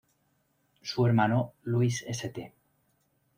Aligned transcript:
Su 0.81 1.05
hermano, 1.05 1.53
Louis 1.61 1.91
St. 2.07 2.53